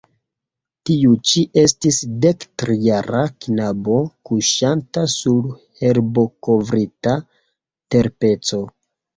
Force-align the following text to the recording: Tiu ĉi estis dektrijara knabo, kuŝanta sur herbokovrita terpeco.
Tiu 0.89 1.09
ĉi 1.31 1.41
estis 1.63 1.99
dektrijara 2.23 3.21
knabo, 3.45 3.99
kuŝanta 4.31 5.05
sur 5.17 5.53
herbokovrita 5.83 7.15
terpeco. 7.95 8.65